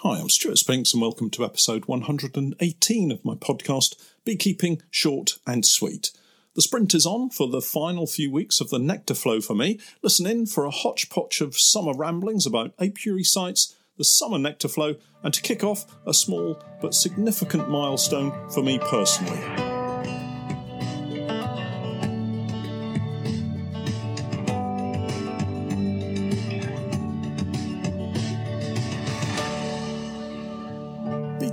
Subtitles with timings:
[0.00, 3.94] Hi, I'm Stuart Spinks, and welcome to episode 118 of my podcast,
[4.26, 6.10] Beekeeping Short and Sweet.
[6.54, 9.80] The sprint is on for the final few weeks of the nectar flow for me.
[10.02, 14.96] Listen in for a hodgepodge of summer ramblings about apiary sites, the summer nectar flow,
[15.22, 19.75] and to kick off, a small but significant milestone for me personally.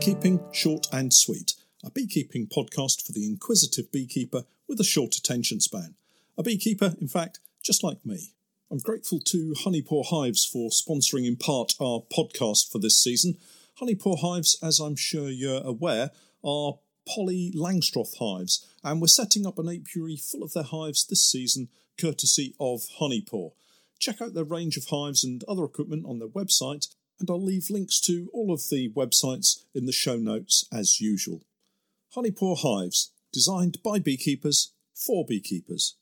[0.05, 5.61] Beekeeping Short and Sweet, a beekeeping podcast for the inquisitive beekeeper with a short attention
[5.61, 5.95] span.
[6.37, 8.33] A beekeeper, in fact, just like me.
[8.69, 13.37] I'm grateful to Honeypore Hives for sponsoring in part our podcast for this season.
[13.79, 16.11] Honeypore Hives, as I'm sure you're aware,
[16.43, 21.25] are poly Langstroth hives, and we're setting up an apiary full of their hives this
[21.25, 23.53] season, courtesy of Honeypore.
[23.99, 26.87] Check out their range of hives and other equipment on their website
[27.23, 31.41] and I'll leave links to all of the websites in the show notes as usual.
[32.17, 35.95] Honeypore Hives, designed by beekeepers for beekeepers.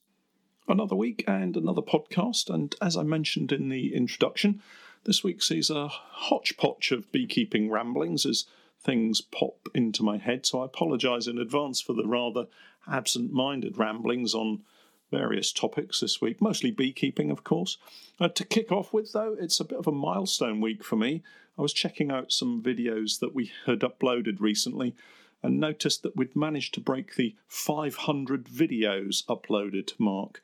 [0.67, 4.63] Another week and another podcast, and as I mentioned in the introduction,
[5.03, 8.45] this week sees a hodgepodge of beekeeping ramblings as
[8.83, 12.47] things pop into my head, so I apologise in advance for the rather
[12.87, 14.63] absent minded ramblings on
[15.11, 17.77] various topics this week, mostly beekeeping, of course.
[18.19, 21.21] Uh, to kick off with, though, it's a bit of a milestone week for me.
[21.59, 24.95] I was checking out some videos that we had uploaded recently
[25.43, 30.41] and noticed that we'd managed to break the 500 videos uploaded mark.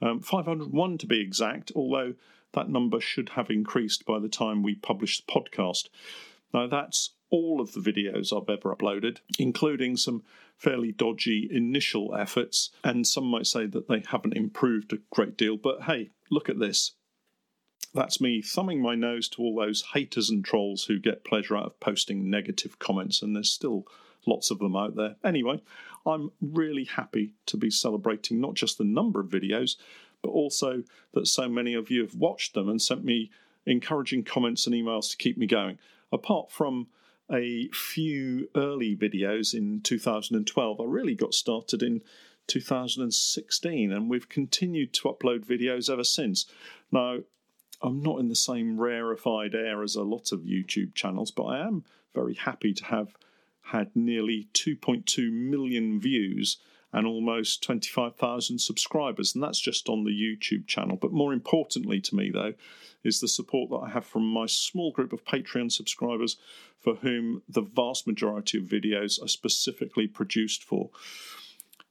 [0.00, 2.14] Um, 501 to be exact, although
[2.52, 5.88] that number should have increased by the time we publish the podcast.
[6.52, 10.22] Now, that's all of the videos I've ever uploaded, including some
[10.58, 15.56] fairly dodgy initial efforts, and some might say that they haven't improved a great deal.
[15.56, 16.92] But hey, look at this.
[17.94, 21.64] That's me thumbing my nose to all those haters and trolls who get pleasure out
[21.64, 23.86] of posting negative comments, and there's still
[24.26, 25.16] lots of them out there.
[25.24, 25.62] Anyway,
[26.04, 29.76] I'm really happy to be celebrating not just the number of videos,
[30.22, 30.82] but also
[31.14, 33.30] that so many of you have watched them and sent me
[33.64, 35.78] encouraging comments and emails to keep me going.
[36.12, 36.88] Apart from
[37.32, 40.80] a few early videos in 2012.
[40.80, 42.02] I really got started in
[42.46, 46.46] 2016 and we've continued to upload videos ever since.
[46.90, 47.18] Now,
[47.82, 51.66] I'm not in the same rarefied air as a lot of YouTube channels, but I
[51.66, 51.84] am
[52.14, 53.14] very happy to have
[53.62, 56.56] had nearly 2.2 million views
[56.92, 60.96] and almost 25,000 subscribers, and that's just on the YouTube channel.
[60.96, 62.54] But more importantly to me, though,
[63.04, 66.36] is the support that I have from my small group of Patreon subscribers
[66.80, 70.90] for whom the vast majority of videos are specifically produced for.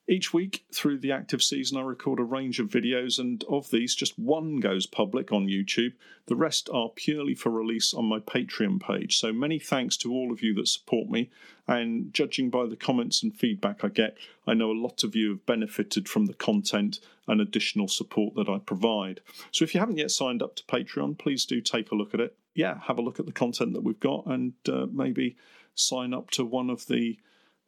[0.09, 3.93] Each week through the active season, I record a range of videos, and of these,
[3.93, 5.93] just one goes public on YouTube.
[6.27, 9.17] The rest are purely for release on my Patreon page.
[9.17, 11.29] So many thanks to all of you that support me.
[11.67, 15.31] And judging by the comments and feedback I get, I know a lot of you
[15.31, 19.19] have benefited from the content and additional support that I provide.
[19.51, 22.21] So if you haven't yet signed up to Patreon, please do take a look at
[22.21, 22.37] it.
[22.53, 25.35] Yeah, have a look at the content that we've got and uh, maybe
[25.75, 27.19] sign up to one of the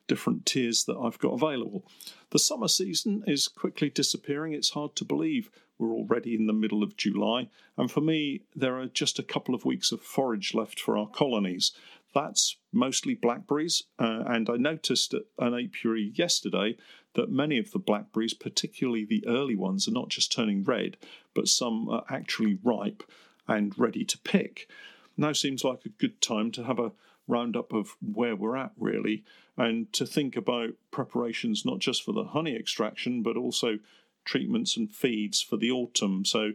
[0.09, 1.85] different tiers that I've got available.
[2.31, 4.51] The summer season is quickly disappearing.
[4.51, 7.47] It's hard to believe we're already in the middle of July,
[7.77, 11.07] and for me, there are just a couple of weeks of forage left for our
[11.07, 11.71] colonies.
[12.13, 16.75] That's mostly blackberries, uh, and I noticed at an apiary yesterday
[17.13, 20.97] that many of the blackberries, particularly the early ones, are not just turning red,
[21.33, 23.03] but some are actually ripe
[23.47, 24.67] and ready to pick.
[25.15, 26.91] Now seems like a good time to have a
[27.29, 29.23] roundup of where we're at, really,
[29.55, 33.79] and to think about preparations not just for the honey extraction, but also
[34.25, 36.25] treatments and feeds for the autumn.
[36.25, 36.53] So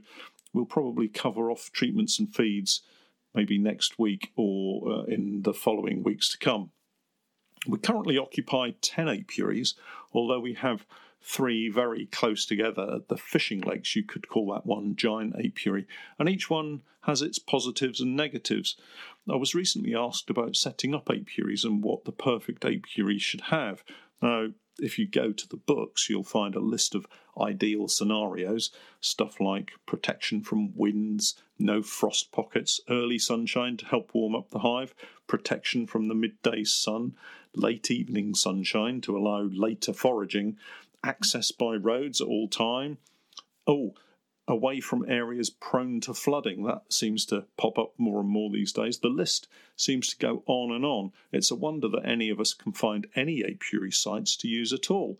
[0.52, 2.82] we'll probably cover off treatments and feeds
[3.34, 6.70] maybe next week or uh, in the following weeks to come.
[7.66, 9.74] We currently occupy 10 apiaries,
[10.12, 10.86] although we have
[11.24, 13.96] three very close together the fishing lakes.
[13.96, 15.86] You could call that one giant apiary,
[16.18, 18.76] and each one has its positives and negatives.
[19.28, 23.82] I was recently asked about setting up apiaries and what the perfect apiary should have.
[24.20, 27.06] Now, if you go to the books, you'll find a list of
[27.40, 28.70] ideal scenarios
[29.00, 34.60] stuff like protection from winds, no frost pockets, early sunshine to help warm up the
[34.60, 34.94] hive,
[35.26, 37.14] protection from the midday sun,
[37.54, 40.56] late evening sunshine to allow later foraging,
[41.04, 42.98] access by roads at all time.
[43.66, 43.94] Oh,
[44.46, 46.64] away from areas prone to flooding.
[46.64, 48.98] That seems to pop up more and more these days.
[48.98, 51.12] The list seems to go on and on.
[51.32, 54.90] It's a wonder that any of us can find any apiary sites to use at
[54.90, 55.18] all.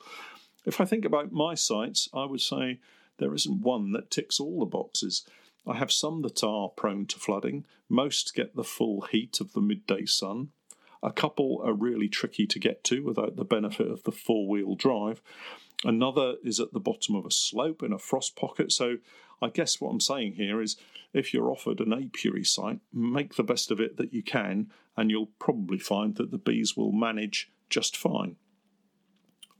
[0.67, 2.81] If I think about my sites, I would say
[3.19, 5.27] there isn't one that ticks all the boxes.
[5.67, 7.65] I have some that are prone to flooding.
[7.89, 10.49] Most get the full heat of the midday sun.
[11.03, 14.75] A couple are really tricky to get to without the benefit of the four wheel
[14.75, 15.21] drive.
[15.83, 18.73] Another is at the bottom of a slope in a frost pocket.
[18.73, 18.99] So,
[19.43, 20.77] I guess what I'm saying here is
[21.13, 25.11] if you're offered an apiary site, make the best of it that you can, and
[25.11, 28.37] you'll probably find that the bees will manage just fine.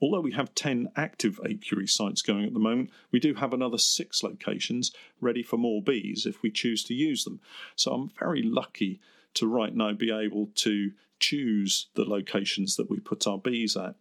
[0.01, 3.79] Although we have 10 active apiary sites going at the moment, we do have another
[3.79, 7.41] six locations ready for more bees if we choose to use them.
[7.77, 9.01] So I'm very lucky
[9.35, 13.95] to right now be able to choose the locations that we put our bees at.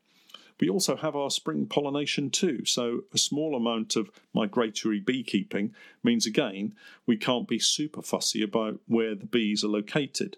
[0.63, 5.75] We also have our spring pollination too, so a small amount of migratory beekeeping
[6.05, 6.73] means again
[7.05, 10.37] we can't be super fussy about where the bees are located.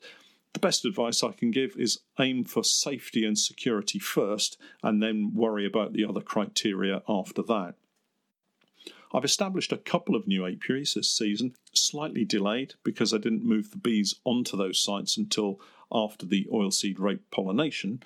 [0.54, 5.36] The best advice I can give is aim for safety and security first and then
[5.36, 7.76] worry about the other criteria after that.
[9.16, 13.72] I've established a couple of new apiaries this season, slightly delayed because I didn't move
[13.72, 18.04] the bees onto those sites until after the oilseed rape pollination,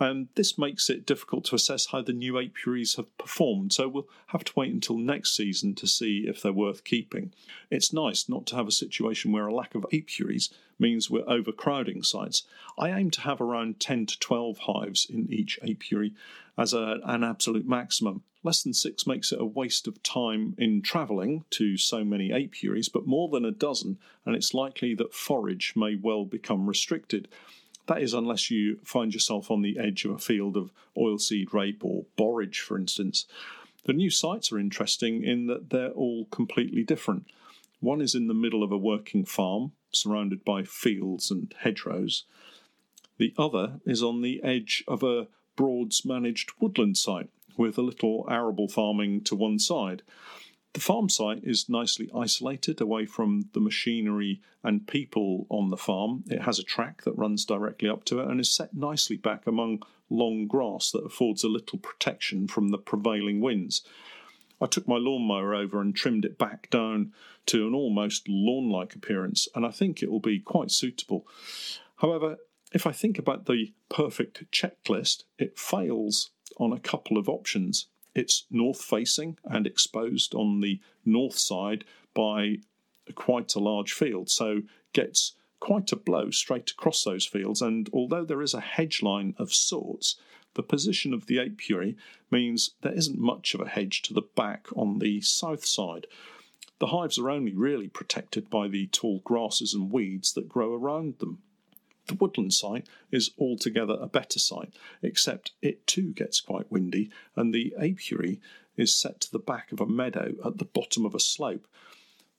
[0.00, 4.08] and this makes it difficult to assess how the new apiaries have performed, so we'll
[4.28, 7.34] have to wait until next season to see if they're worth keeping.
[7.70, 10.48] It's nice not to have a situation where a lack of apiaries
[10.78, 12.44] means we're overcrowding sites.
[12.78, 16.14] I aim to have around 10 to 12 hives in each apiary
[16.56, 18.22] as a, an absolute maximum.
[18.46, 22.88] Less than six makes it a waste of time in travelling to so many apiaries,
[22.88, 27.26] but more than a dozen, and it's likely that forage may well become restricted.
[27.86, 31.84] That is, unless you find yourself on the edge of a field of oilseed rape
[31.84, 33.26] or borage, for instance.
[33.84, 37.26] The new sites are interesting in that they're all completely different.
[37.80, 42.22] One is in the middle of a working farm, surrounded by fields and hedgerows.
[43.18, 45.26] The other is on the edge of a
[45.56, 50.02] Broads managed woodland site with a little arable farming to one side.
[50.76, 56.24] The farm site is nicely isolated away from the machinery and people on the farm.
[56.26, 59.46] It has a track that runs directly up to it and is set nicely back
[59.46, 63.86] among long grass that affords a little protection from the prevailing winds.
[64.60, 67.12] I took my lawnmower over and trimmed it back down
[67.46, 71.26] to an almost lawn like appearance, and I think it will be quite suitable.
[71.96, 72.36] However,
[72.72, 77.86] if I think about the perfect checklist, it fails on a couple of options.
[78.14, 82.58] It's north facing and exposed on the north side by
[83.14, 84.62] quite a large field, so
[84.92, 87.62] gets quite a blow straight across those fields.
[87.62, 90.16] And although there is a hedge line of sorts,
[90.54, 91.96] the position of the apiary
[92.30, 96.06] means there isn't much of a hedge to the back on the south side.
[96.78, 101.18] The hives are only really protected by the tall grasses and weeds that grow around
[101.18, 101.42] them.
[102.06, 104.72] The woodland site is altogether a better site,
[105.02, 108.40] except it too gets quite windy, and the apiary
[108.76, 111.66] is set to the back of a meadow at the bottom of a slope.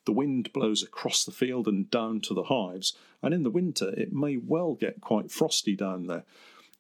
[0.05, 3.89] The wind blows across the field and down to the hives, and in the winter
[3.99, 6.23] it may well get quite frosty down there.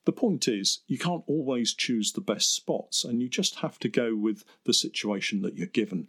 [0.05, 3.89] The point is, you can't always choose the best spots, and you just have to
[3.89, 6.07] go with the situation that you're given.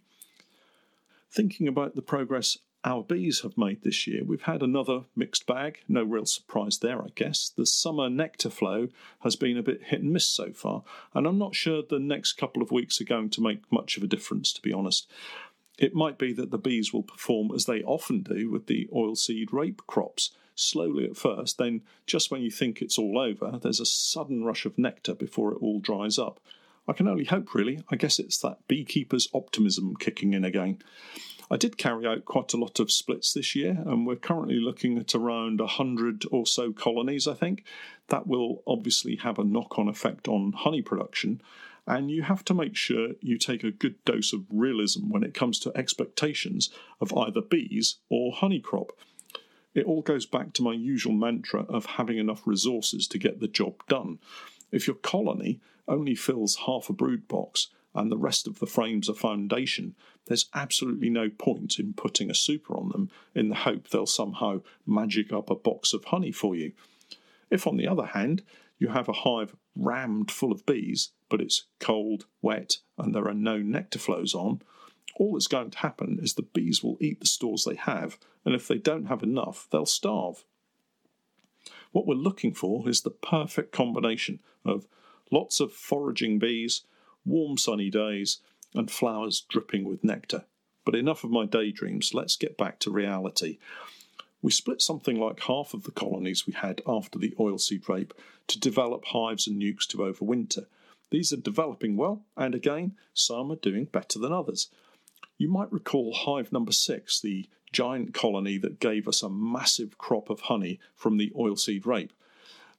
[1.28, 5.80] Thinking about the progress our bees have made this year, we've had another mixed bag.
[5.88, 7.48] No real surprise there, I guess.
[7.48, 8.88] The summer nectar flow
[9.20, 12.34] has been a bit hit and miss so far, and I'm not sure the next
[12.34, 15.10] couple of weeks are going to make much of a difference, to be honest.
[15.78, 19.52] It might be that the bees will perform as they often do with the oilseed
[19.52, 23.86] rape crops slowly at first, then just when you think it's all over, there's a
[23.86, 26.41] sudden rush of nectar before it all dries up.
[26.88, 27.81] I can only hope, really.
[27.91, 30.79] I guess it's that beekeeper's optimism kicking in again.
[31.50, 34.98] I did carry out quite a lot of splits this year, and we're currently looking
[34.98, 37.64] at around 100 or so colonies, I think.
[38.08, 41.40] That will obviously have a knock on effect on honey production,
[41.86, 45.32] and you have to make sure you take a good dose of realism when it
[45.32, 46.69] comes to expectations
[47.00, 48.93] of either bees or honey crop.
[49.74, 53.48] It all goes back to my usual mantra of having enough resources to get the
[53.48, 54.19] job done.
[54.70, 59.08] If your colony only fills half a brood box, and the rest of the frames
[59.08, 59.94] are foundation,
[60.29, 64.61] there's absolutely no point in putting a super on them in the hope they'll somehow
[64.87, 66.73] magic up a box of honey for you.
[67.51, 68.43] If, on the other hand,
[68.79, 73.35] you have a hive rammed full of bees, but it's cold, wet, and there are
[73.35, 74.63] no nectar flows on,
[75.19, 78.55] all that's going to happen is the bees will eat the stores they have, and
[78.55, 80.44] if they don't have enough, they'll starve.
[81.91, 84.87] What we're looking for is the perfect combination of
[85.31, 86.82] lots of foraging bees,
[87.25, 88.39] warm sunny days,
[88.75, 90.44] and flowers dripping with nectar.
[90.84, 93.58] But enough of my daydreams, let's get back to reality.
[94.41, 98.15] We split something like half of the colonies we had after the oilseed rape
[98.46, 100.67] to develop hives and nukes to overwinter.
[101.10, 104.70] These are developing well, and again, some are doing better than others.
[105.39, 110.31] You might recall hive number six, the giant colony that gave us a massive crop
[110.31, 112.13] of honey from the oilseed rape.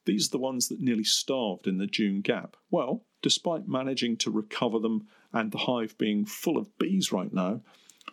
[0.04, 2.56] These are the ones that nearly starved in the June gap.
[2.70, 7.60] Well, despite managing to recover them and the hive being full of bees right now,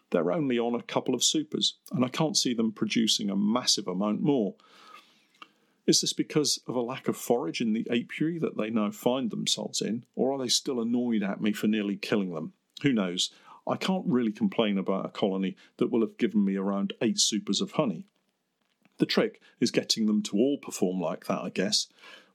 [0.10, 3.88] they're only on a couple of supers, and I can't see them producing a massive
[3.88, 4.56] amount more.
[5.86, 9.32] Is this because of a lack of forage in the apiary that they now find
[9.32, 12.54] themselves in, or are they still annoyed at me for nearly killing them?
[12.84, 13.32] Who knows?
[13.66, 17.62] I can't really complain about a colony that will have given me around eight supers
[17.62, 18.06] of honey.
[18.98, 21.88] The trick is getting them to all perform like that, I guess.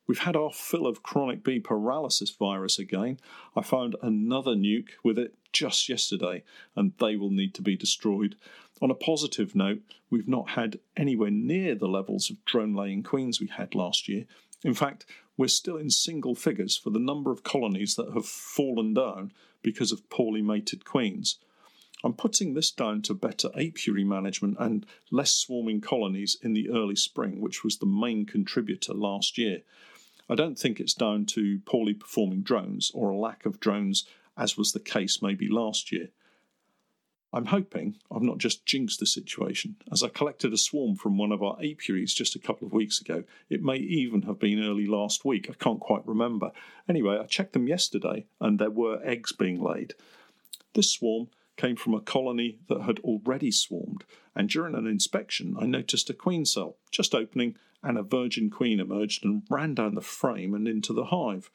[0.06, 3.18] We've had our fill of chronic bee paralysis virus again.
[3.56, 6.42] I found another nuke with it just yesterday,
[6.74, 8.36] and they will need to be destroyed.
[8.80, 9.80] On a positive note,
[10.10, 14.26] we've not had anywhere near the levels of drone laying queens we had last year.
[14.64, 15.06] In fact,
[15.36, 19.32] we're still in single figures for the number of colonies that have fallen down
[19.62, 21.38] because of poorly mated queens.
[22.04, 26.96] I'm putting this down to better apiary management and less swarming colonies in the early
[26.96, 29.62] spring, which was the main contributor last year.
[30.32, 34.56] I don't think it's down to poorly performing drones or a lack of drones, as
[34.56, 36.08] was the case maybe last year.
[37.34, 41.32] I'm hoping I've not just jinxed the situation, as I collected a swarm from one
[41.32, 43.24] of our apiaries just a couple of weeks ago.
[43.50, 46.52] It may even have been early last week, I can't quite remember.
[46.88, 49.92] Anyway, I checked them yesterday and there were eggs being laid.
[50.72, 55.66] This swarm came from a colony that had already swarmed, and during an inspection, I
[55.66, 60.00] noticed a queen cell just opening, and a virgin queen emerged and ran down the
[60.00, 61.50] frame and into the hive.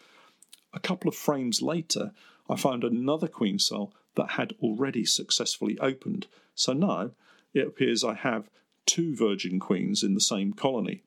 [0.73, 2.11] A couple of frames later,
[2.49, 6.27] I found another queen cell that had already successfully opened.
[6.55, 7.11] So now
[7.53, 8.49] it appears I have
[8.85, 11.03] two virgin queens in the same colony.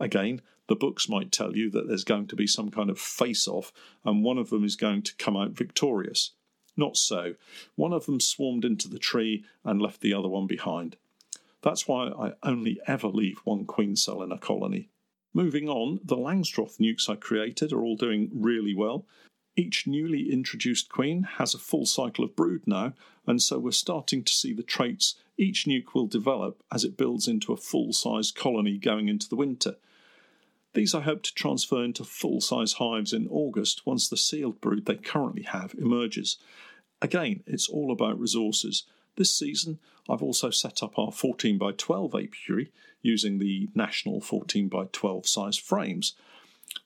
[0.00, 3.46] Again, the books might tell you that there's going to be some kind of face
[3.46, 3.72] off
[4.04, 6.30] and one of them is going to come out victorious.
[6.76, 7.34] Not so.
[7.76, 10.96] One of them swarmed into the tree and left the other one behind.
[11.64, 14.90] That's why I only ever leave one queen cell in a colony.
[15.32, 19.06] Moving on, the Langstroth nukes I created are all doing really well.
[19.56, 22.92] Each newly introduced queen has a full cycle of brood now,
[23.26, 27.26] and so we're starting to see the traits each nuke will develop as it builds
[27.26, 29.76] into a full sized colony going into the winter.
[30.74, 34.84] These I hope to transfer into full size hives in August once the sealed brood
[34.84, 36.36] they currently have emerges.
[37.00, 38.84] Again, it's all about resources.
[39.16, 39.78] This season,
[40.08, 45.26] I've also set up our 14 by 12 apiary using the national 14 by 12
[45.26, 46.14] size frames.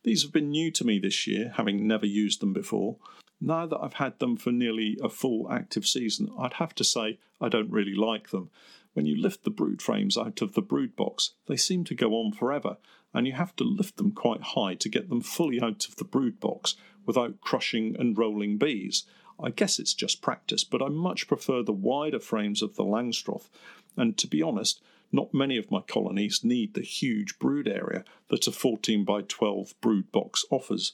[0.02, 2.96] These have been new to me this year, having never used them before.
[3.40, 7.18] Now that I've had them for nearly a full active season, I'd have to say
[7.40, 8.50] I don't really like them.
[8.92, 12.14] When you lift the brood frames out of the brood box, they seem to go
[12.14, 12.78] on forever,
[13.14, 16.04] and you have to lift them quite high to get them fully out of the
[16.04, 16.74] brood box
[17.06, 19.04] without crushing and rolling bees.
[19.42, 23.48] I guess it's just practice, but I much prefer the wider frames of the Langstroth,
[23.96, 28.46] and to be honest, not many of my colonies need the huge brood area that
[28.46, 30.92] a 14 by 12 brood box offers.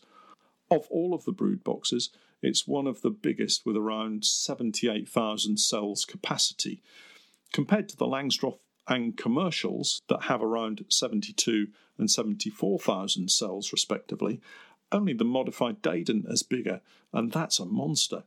[0.70, 2.10] Of all of the brood boxes,
[2.42, 6.82] it's one of the biggest with around 78,000 cells capacity.
[7.52, 14.40] Compared to the Langstroth and commercials that have around 72 and 74,000 cells respectively,
[14.92, 16.82] only the modified Dadant is bigger,
[17.12, 18.24] and that's a monster.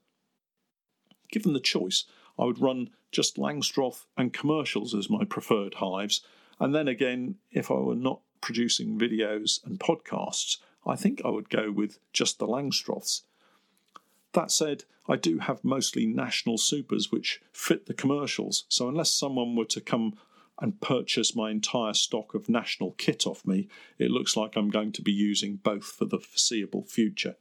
[1.31, 2.05] Given the choice,
[2.38, 6.22] I would run just Langstroth and commercials as my preferred hives.
[6.60, 11.50] And then again, if I were not producing videos and podcasts, I think I would
[11.50, 13.24] go with just the Langstroths.
[14.34, 19.55] That said, I do have mostly national supers which fit the commercials, so unless someone
[19.55, 20.15] were to come
[20.60, 23.67] and purchase my entire stock of national kit off me,
[23.98, 27.36] it looks like I'm going to be using both for the foreseeable future.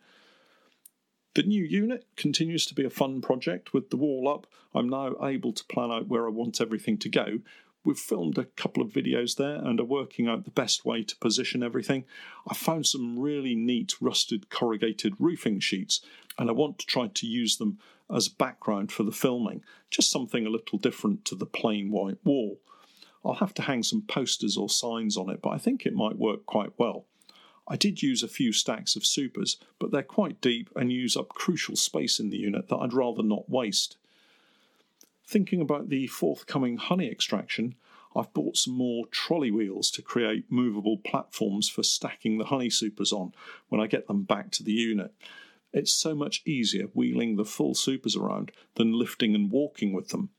[1.36, 3.74] The new unit continues to be a fun project.
[3.74, 7.10] With the wall up, I'm now able to plan out where I want everything to
[7.10, 7.40] go.
[7.84, 11.16] We've filmed a couple of videos there and are working out the best way to
[11.16, 12.06] position everything.
[12.48, 16.00] I found some really neat rusted corrugated roofing sheets
[16.38, 20.46] and I want to try to use them as background for the filming, just something
[20.46, 22.62] a little different to the plain white wall.
[23.22, 26.16] I'll have to hang some posters or signs on it, but I think it might
[26.16, 27.04] work quite well.
[27.68, 31.30] I did use a few stacks of supers, but they're quite deep and use up
[31.30, 33.96] crucial space in the unit that I'd rather not waste.
[35.26, 37.74] Thinking about the forthcoming honey extraction,
[38.14, 43.12] I've bought some more trolley wheels to create movable platforms for stacking the honey supers
[43.12, 43.32] on
[43.68, 45.12] when I get them back to the unit.
[45.72, 50.30] It's so much easier wheeling the full supers around than lifting and walking with them.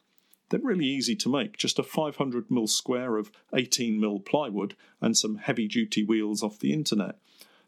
[0.50, 5.68] They're really easy to make, just a 500mm square of 18mm plywood and some heavy
[5.68, 7.18] duty wheels off the internet.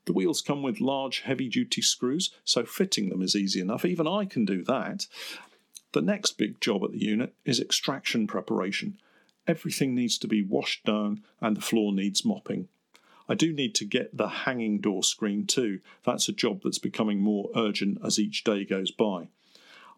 [0.06, 3.84] The wheels come with large heavy duty screws, so fitting them is easy enough.
[3.84, 5.08] Even I can do that.
[5.92, 8.98] The next big job at the unit is extraction preparation.
[9.50, 12.68] everything needs to be washed down and the floor needs mopping.
[13.28, 15.80] I do need to get the hanging door screen too.
[16.06, 19.30] That's a job that's becoming more urgent as each day goes by.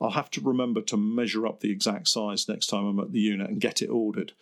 [0.02, 3.20] I'll have to remember to measure up the exact size next time I'm at the
[3.20, 4.34] unit and get it ordered.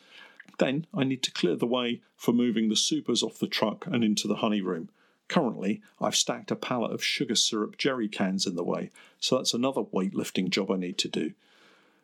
[0.58, 4.04] Then I need to clear the way for moving the supers off the truck and
[4.04, 4.90] into the honey room.
[5.28, 8.90] Currently, I've stacked a pallet of sugar syrup jerry cans in the way,
[9.20, 11.34] so that's another weightlifting job I need to do.